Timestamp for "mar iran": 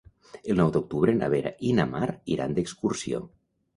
1.93-2.57